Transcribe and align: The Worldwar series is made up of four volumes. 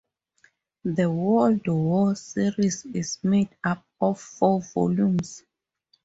The 0.83 1.03
Worldwar 1.03 2.17
series 2.17 2.87
is 2.87 3.19
made 3.23 3.55
up 3.63 3.85
of 4.01 4.19
four 4.19 4.59
volumes. 4.73 5.43